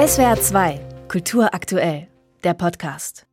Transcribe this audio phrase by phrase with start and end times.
[0.00, 2.08] SWR 2, Kultur aktuell,
[2.42, 3.26] der Podcast.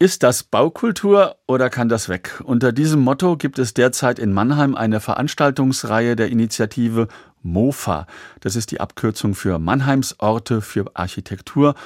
[0.00, 2.42] Ist das Baukultur oder kann das weg?
[2.42, 7.06] Unter diesem Motto gibt es derzeit in Mannheim eine Veranstaltungsreihe der Initiative
[7.42, 8.08] MOFA.
[8.40, 11.76] Das ist die Abkürzung für Mannheims Orte für Architektur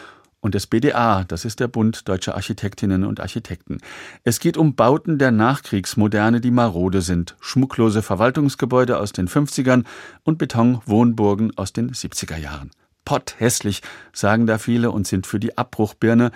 [0.41, 3.77] und des BDA, das ist der Bund Deutscher Architektinnen und Architekten.
[4.22, 9.84] Es geht um Bauten der Nachkriegsmoderne, die marode sind, schmucklose Verwaltungsgebäude aus den 50ern
[10.22, 12.70] und Betonwohnburgen aus den 70er Jahren.
[13.05, 13.82] Potthässlich,
[14.12, 16.30] sagen da viele und sind für die Abbruchbirne.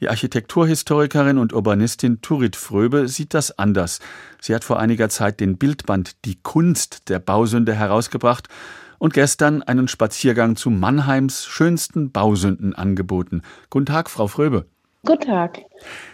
[0.00, 4.00] Die Architekturhistorikerin und Urbanistin Turit Fröbe sieht das anders.
[4.40, 8.48] Sie hat vor einiger Zeit den Bildband Die Kunst der Bausünde herausgebracht
[8.98, 13.42] und gestern einen Spaziergang zu Mannheims schönsten Bausünden angeboten.
[13.70, 14.66] Guten Tag, Frau Fröbe.
[15.04, 15.58] Guten Tag.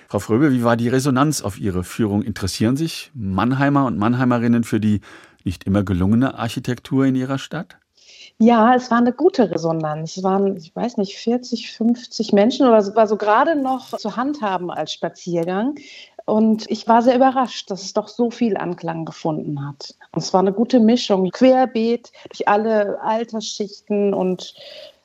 [0.09, 2.23] Frau Fröbe, wie war die Resonanz auf Ihre Führung?
[2.23, 5.01] Interessieren sich Mannheimer und Mannheimerinnen für die
[5.45, 7.79] nicht immer gelungene Architektur in ihrer Stadt?
[8.39, 10.16] Ja, es war eine gute Resonanz.
[10.16, 14.16] Es waren, ich weiß nicht, 40, 50 Menschen oder es war so gerade noch zu
[14.16, 15.74] handhaben als Spaziergang.
[16.24, 19.95] Und ich war sehr überrascht, dass es doch so viel Anklang gefunden hat.
[20.13, 24.54] Und es war eine gute Mischung, querbeet durch alle Altersschichten und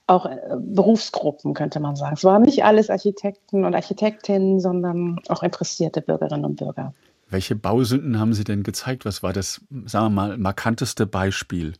[0.07, 2.13] auch äh, Berufsgruppen, könnte man sagen.
[2.15, 6.93] Es waren nicht alles Architekten und Architektinnen, sondern auch interessierte Bürgerinnen und Bürger.
[7.29, 9.03] Welche Bausünden haben Sie denn gezeigt?
[9.03, 11.73] Was war das, sagen wir mal, markanteste Beispiel?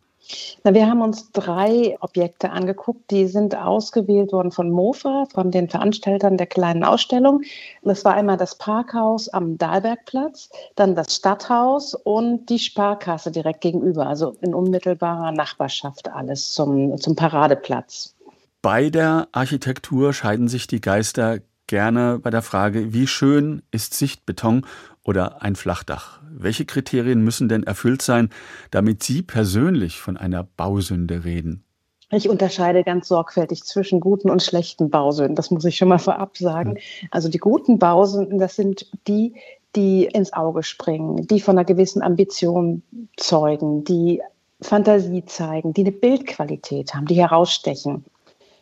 [0.64, 5.70] Na, wir haben uns drei Objekte angeguckt, die sind ausgewählt worden von MOFA, von den
[5.70, 7.44] Veranstaltern der kleinen Ausstellung.
[7.84, 14.08] Das war einmal das Parkhaus am Dahlbergplatz, dann das Stadthaus und die Sparkasse direkt gegenüber,
[14.08, 18.16] also in unmittelbarer Nachbarschaft alles zum, zum Paradeplatz.
[18.62, 24.66] Bei der Architektur scheiden sich die Geister gerne bei der Frage, wie schön ist Sichtbeton
[25.04, 26.20] oder ein Flachdach?
[26.30, 28.30] Welche Kriterien müssen denn erfüllt sein,
[28.72, 31.64] damit Sie persönlich von einer Bausünde reden?
[32.12, 35.36] Ich unterscheide ganz sorgfältig zwischen guten und schlechten Bausünden.
[35.36, 36.78] Das muss ich schon mal vorab sagen.
[37.12, 39.34] Also die guten Bausünden, das sind die,
[39.76, 42.84] die ins Auge springen, die von einer gewissen Ambition
[43.18, 44.22] zeugen, die
[44.62, 48.06] Fantasie zeigen, die eine Bildqualität haben, die herausstechen.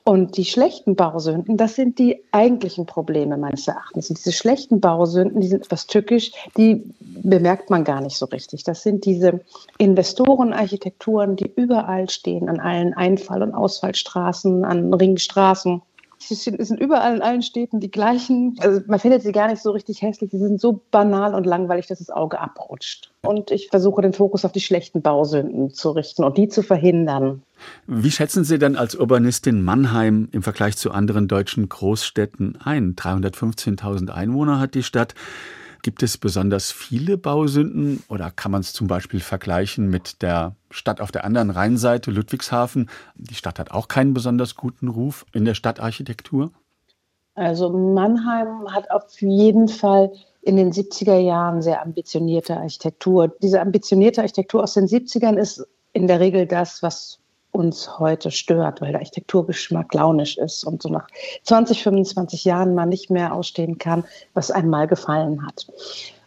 [0.05, 4.09] Und die schlechten Bausünden, das sind die eigentlichen Probleme meines Erachtens.
[4.09, 8.65] Und diese schlechten Bausünden, die sind etwas tückisch, die bemerkt man gar nicht so richtig.
[8.65, 9.39] Das sind diese
[9.77, 15.81] Investorenarchitekturen, die überall stehen, an allen Einfall- und Ausfallstraßen, an Ringstraßen.
[16.17, 18.55] Sie sind überall in allen Städten die gleichen.
[18.59, 20.31] Also man findet sie gar nicht so richtig hässlich.
[20.31, 23.11] Sie sind so banal und langweilig, dass das Auge abrutscht.
[23.23, 27.43] Und ich versuche den Fokus auf die schlechten Bausünden zu richten und die zu verhindern.
[27.87, 32.95] Wie schätzen Sie denn als Urbanistin Mannheim im Vergleich zu anderen deutschen Großstädten ein?
[32.95, 35.15] 315.000 Einwohner hat die Stadt.
[35.83, 41.01] Gibt es besonders viele Bausünden oder kann man es zum Beispiel vergleichen mit der Stadt
[41.01, 42.89] auf der anderen Rheinseite, Ludwigshafen?
[43.15, 46.51] Die Stadt hat auch keinen besonders guten Ruf in der Stadtarchitektur.
[47.35, 53.33] Also Mannheim hat auf jeden Fall in den 70er Jahren sehr ambitionierte Architektur.
[53.41, 57.19] Diese ambitionierte Architektur aus den 70ern ist in der Regel das, was
[57.53, 61.07] uns heute stört, weil der Architekturgeschmack launisch ist und so nach
[61.43, 64.03] 20, 25 Jahren man nicht mehr ausstehen kann,
[64.33, 65.67] was einem mal gefallen hat.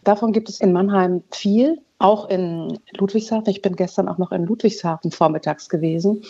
[0.03, 3.49] Davon gibt es in Mannheim viel, auch in Ludwigshafen.
[3.49, 6.23] Ich bin gestern auch noch in Ludwigshafen vormittags gewesen.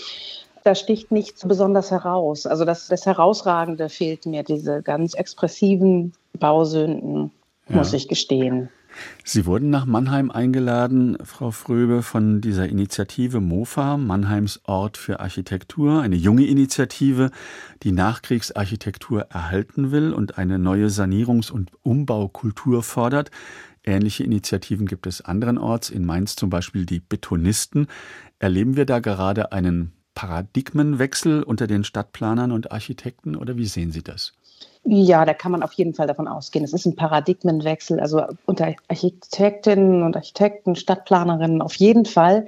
[0.63, 2.45] Da sticht nichts besonders heraus.
[2.47, 7.31] Also das, das Herausragende fehlt mir, diese ganz expressiven Bausünden,
[7.69, 7.77] ja.
[7.77, 8.69] muss ich gestehen.
[9.23, 16.01] Sie wurden nach Mannheim eingeladen, Frau Fröbe, von dieser Initiative MOFA, Mannheims Ort für Architektur,
[16.01, 17.31] eine junge Initiative,
[17.83, 23.31] die Nachkriegsarchitektur erhalten will und eine neue Sanierungs- und Umbaukultur fordert.
[23.83, 27.87] Ähnliche Initiativen gibt es anderenorts, in Mainz zum Beispiel die Betonisten.
[28.39, 34.03] Erleben wir da gerade einen Paradigmenwechsel unter den Stadtplanern und Architekten oder wie sehen Sie
[34.03, 34.33] das?
[34.83, 36.63] Ja, da kann man auf jeden Fall davon ausgehen.
[36.63, 37.99] Es ist ein Paradigmenwechsel.
[37.99, 42.47] Also unter Architektinnen und Architekten, Stadtplanerinnen auf jeden Fall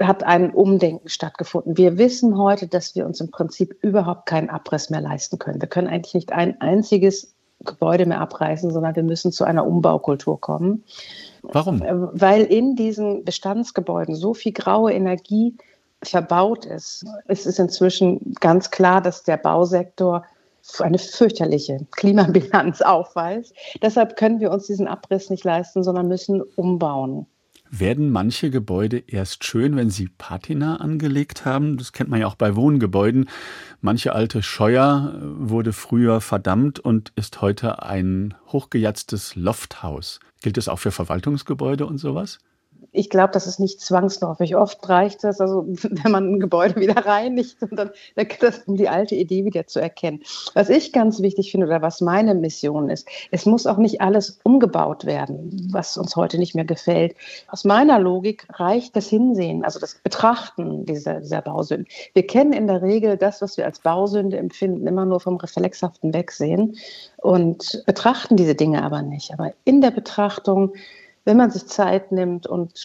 [0.00, 1.76] hat ein Umdenken stattgefunden.
[1.76, 5.60] Wir wissen heute, dass wir uns im Prinzip überhaupt keinen Abriss mehr leisten können.
[5.60, 7.34] Wir können eigentlich nicht ein einziges
[7.64, 10.84] Gebäude mehr abreißen, sondern wir müssen zu einer Umbaukultur kommen.
[11.42, 11.82] Warum?
[11.82, 15.56] Äh, weil in diesen Bestandsgebäuden so viel graue Energie
[16.02, 17.04] verbaut ist.
[17.26, 20.24] Es ist inzwischen ganz klar, dass der Bausektor
[20.78, 23.54] eine fürchterliche Klimabilanz aufweist.
[23.82, 27.26] Deshalb können wir uns diesen Abriss nicht leisten, sondern müssen umbauen.
[27.72, 31.76] Werden manche Gebäude erst schön, wenn sie Patina angelegt haben?
[31.76, 33.28] Das kennt man ja auch bei Wohngebäuden.
[33.80, 40.18] Manche alte Scheuer äh, wurde früher verdammt und ist heute ein hochgejatztes Lofthaus.
[40.42, 42.38] Gilt das auch für Verwaltungsgebäude und sowas?
[42.92, 44.56] Ich glaube, das ist nicht zwangsläufig.
[44.56, 48.88] Oft reicht das, also wenn man ein Gebäude wieder reinigt dann, dann das, um die
[48.88, 50.22] alte Idee wieder zu erkennen.
[50.54, 54.38] Was ich ganz wichtig finde oder was meine Mission ist, es muss auch nicht alles
[54.44, 57.14] umgebaut werden, was uns heute nicht mehr gefällt.
[57.48, 61.86] Aus meiner Logik reicht das Hinsehen, also das Betrachten dieser, dieser Bausünden.
[62.14, 66.12] Wir kennen in der Regel das, was wir als Bausünde empfinden, immer nur vom reflexhaften
[66.14, 66.76] Wegsehen
[67.18, 69.32] und betrachten diese Dinge aber nicht.
[69.32, 70.72] Aber in der Betrachtung
[71.24, 72.76] wenn man sich Zeit nimmt und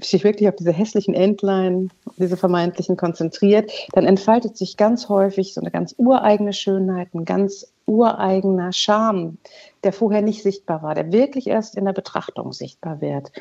[0.00, 5.60] sich wirklich auf diese hässlichen Entlein, diese vermeintlichen konzentriert, dann entfaltet sich ganz häufig so
[5.60, 9.38] eine ganz ureigene Schönheit, ein ganz ureigener Charme,
[9.84, 13.32] der vorher nicht sichtbar war, der wirklich erst in der Betrachtung sichtbar wird.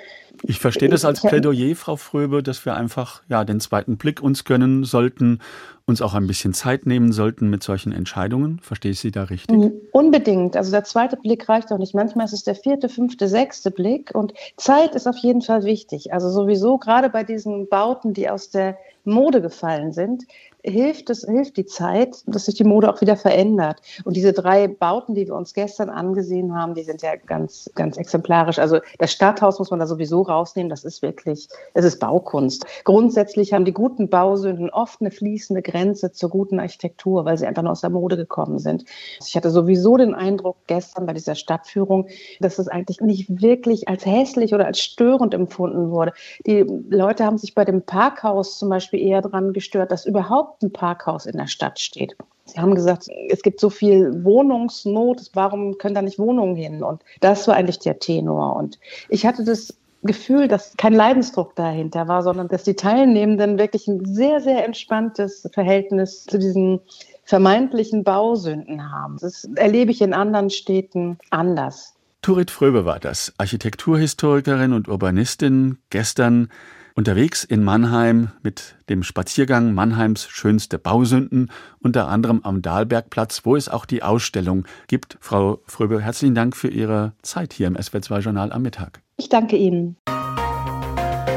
[0.43, 4.43] Ich verstehe das als Plädoyer, Frau Fröbe, dass wir einfach ja den zweiten Blick uns
[4.43, 5.39] gönnen sollten,
[5.85, 8.59] uns auch ein bisschen Zeit nehmen sollten mit solchen Entscheidungen.
[8.59, 9.55] Verstehe ich Sie da richtig?
[9.55, 9.73] Mhm.
[9.91, 10.57] Unbedingt.
[10.57, 11.93] Also der zweite Blick reicht auch nicht.
[11.93, 16.13] Manchmal ist es der vierte, fünfte, sechste Blick und Zeit ist auf jeden Fall wichtig.
[16.13, 20.25] Also sowieso gerade bei diesen Bauten, die aus der Mode gefallen sind,
[20.63, 23.81] hilft es, hilft die Zeit, dass sich die Mode auch wieder verändert.
[24.03, 27.97] Und diese drei Bauten, die wir uns gestern angesehen haben, die sind ja ganz, ganz
[27.97, 28.59] exemplarisch.
[28.59, 30.69] Also das Stadthaus muss man da sowieso rausnehmen.
[30.69, 32.65] Das ist wirklich, es ist Baukunst.
[32.83, 37.63] Grundsätzlich haben die guten Bausünden oft eine fließende Grenze zur guten Architektur, weil sie einfach
[37.63, 38.85] nur aus der Mode gekommen sind.
[39.25, 42.07] Ich hatte sowieso den Eindruck gestern bei dieser Stadtführung,
[42.39, 46.13] dass es eigentlich nicht wirklich als hässlich oder als störend empfunden wurde.
[46.45, 50.63] Die Leute haben sich bei dem Parkhaus zum Beispiel eher daran gestört, dass überhaupt überhaupt
[50.63, 52.15] ein Parkhaus in der Stadt steht.
[52.45, 56.83] Sie haben gesagt, es gibt so viel Wohnungsnot, warum können da nicht Wohnungen hin?
[56.83, 58.56] Und das war eigentlich der Tenor.
[58.56, 58.77] Und
[59.09, 64.03] ich hatte das Gefühl, dass kein Leidensdruck dahinter war, sondern dass die Teilnehmenden wirklich ein
[64.06, 66.81] sehr, sehr entspanntes Verhältnis zu diesen
[67.24, 69.18] vermeintlichen Bausünden haben.
[69.21, 71.94] Das erlebe ich in anderen Städten anders.
[72.24, 76.50] Turit Fröbe war das, Architekturhistorikerin und Urbanistin, gestern
[76.93, 81.49] Unterwegs in Mannheim mit dem Spaziergang Mannheims schönste Bausünden,
[81.79, 85.17] unter anderem am Dahlbergplatz, wo es auch die Ausstellung gibt.
[85.21, 89.01] Frau Fröbe, herzlichen Dank für Ihre Zeit hier im SWR2-Journal am Mittag.
[89.17, 89.95] Ich danke Ihnen.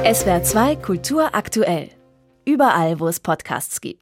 [0.04, 1.90] SWR2 Kultur aktuell.
[2.44, 4.00] Überall, wo es Podcasts gibt.